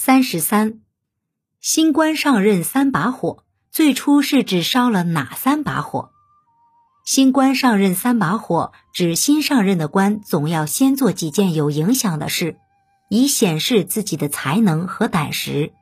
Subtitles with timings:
[0.00, 0.78] 三十三，
[1.60, 6.10] 新官上任三把火，最初是指烧了哪三把火？
[7.04, 12.58] 新官上任三把火，指新上任的官总要先做几件有影响的事，
[13.10, 15.72] 以显示自己的才能和胆识。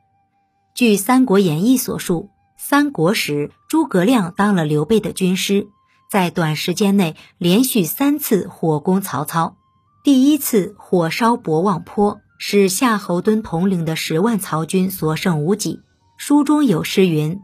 [0.73, 5.67] 据《三国演义》所述，三国时诸葛亮当了刘备的军师，
[6.09, 9.57] 在短时间内连续三次火攻曹操。
[10.03, 15.81] 第一次火烧博望坡，使夏侯惇统领的十万曹军所剩无几。
[16.17, 17.41] 书中有诗云：“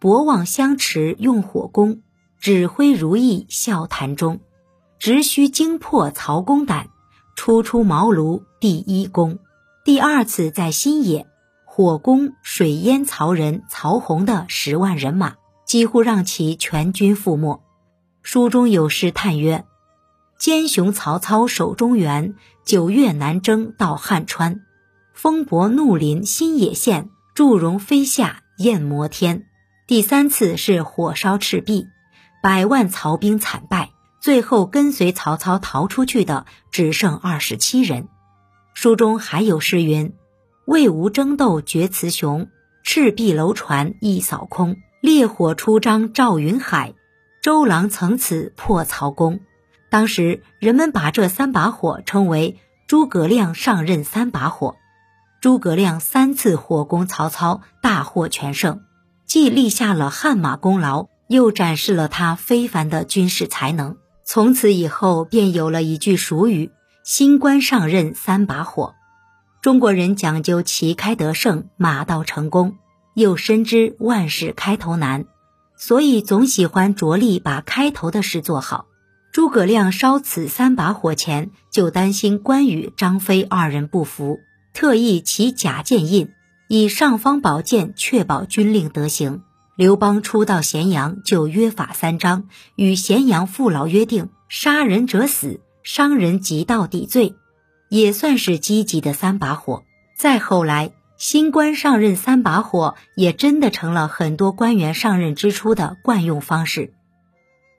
[0.00, 2.02] 博望相持用火攻。”
[2.42, 4.40] 指挥如意笑谈中，
[4.98, 6.88] 直须惊破曹公胆，
[7.36, 9.38] 初出茅庐第一功。
[9.84, 11.28] 第二次在新野
[11.64, 17.62] 火攻水淹曹仁曹洪的十万人马，几乎让其全军覆没。
[18.24, 19.64] 书中有诗叹曰
[20.42, 24.62] ：“奸雄曹操守中原，九月南征到汉川。
[25.14, 29.46] 风伯怒临新野县，祝融飞下焰摩天。”
[29.86, 31.86] 第三次是火烧赤壁。
[32.42, 38.08] 百万曹兵惨败，最后跟随曹操逃出去的只剩二十七人。
[38.74, 40.12] 书中还有诗云
[40.66, 42.48] ：“魏吴争斗决雌雄，
[42.82, 44.74] 赤壁楼船一扫空。
[45.00, 46.94] 烈火出张照云海，
[47.40, 49.38] 周郎曾此破曹公。”
[49.92, 54.76] 当时人们把这三把火称为诸葛亮上任三把火。
[55.42, 58.80] 诸葛亮三次火攻曹操，大获全胜，
[59.26, 61.08] 既立下了汗马功劳。
[61.28, 63.96] 又展示了他非凡的军事才能。
[64.24, 66.70] 从此以后，便有了一句俗语
[67.04, 68.94] ：“新官上任三把火。”
[69.60, 72.76] 中国人讲究旗开得胜、马到成功，
[73.14, 75.26] 又深知万事开头难，
[75.76, 78.86] 所以总喜欢着力把开头的事做好。
[79.32, 84.40] 诸葛亮烧此三把火前，就担心关羽、张飞二人不服，
[84.74, 86.28] 特意起假剑印，
[86.68, 89.40] 以尚方宝剑确保军令得行。
[89.74, 92.44] 刘邦初到咸阳，就约法三章，
[92.76, 97.34] 与咸阳父老约定：杀人者死，伤人及到抵罪，
[97.88, 99.82] 也算是积极的三把火。
[100.14, 106.92] 再后来，新官上任三把火，也真的成了很多官员上任之初的惯用方式。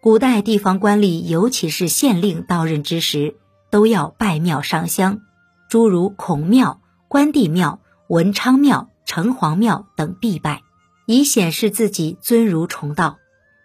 [0.03, 3.37] 古代地方官吏，尤其是县令到任之时，
[3.71, 5.21] 都要拜庙上香，
[5.69, 10.61] 诸如孔庙、关帝庙、文昌庙、城隍庙等必拜。
[11.05, 13.17] 以显示自己尊儒崇道，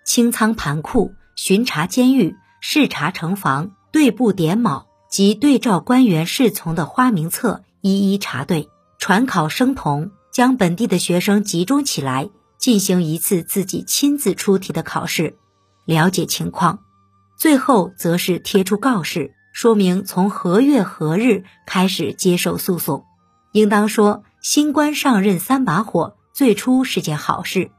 [0.07, 8.69] 清仓盘库，巡查监狱，视察城防，对簿点卯，及对照官员侍从的花名册，一一查对，
[9.01, 15.37] 传考生童，将本地的学生集中起来，进行一次自己亲自出题的考试，
[15.89, 16.81] 了解情况。
[17.39, 23.05] 最后则是贴出告示，说明从何月何日开始接受诉讼。
[23.53, 26.15] 应当说，新官上任三把火。
[26.35, 27.73] 最初是件好事，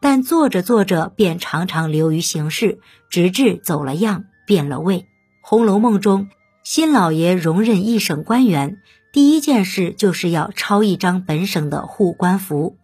[0.00, 4.98] 但做着做着便常常流于形式，直至走了样、变了味。
[5.42, 6.28] 《红楼梦》中，
[6.64, 8.78] 新老爷荣任一省官员，
[9.12, 12.78] 第一件事就是要抄一张本省的护官符，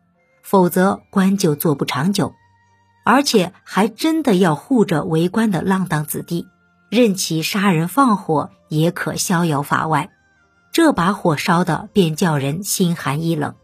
[0.45, 2.35] 否则官就做不长久，
[3.07, 6.49] 而且还真的要护着为官的浪荡子弟，
[6.91, 10.11] 任其杀人放火也可逍遥法外。
[10.73, 13.55] 这把火烧的便叫人心寒意冷。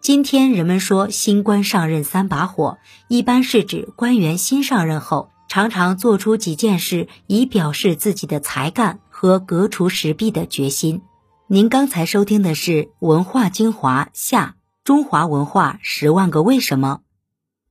[0.00, 2.78] 今天人们说新官上任三把火，
[3.08, 11.02] 一般是指官员新上任后，常常做出几件事，以表示自己的才干和革除时弊的决心。
[11.48, 14.54] 您刚才收听的是《文化精华下
[14.84, 17.00] 中华文化十万个为什么》，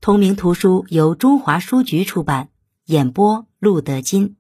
[0.02, 2.50] 同名图书由中华书局出版，
[2.86, 4.38] 演播陆德金。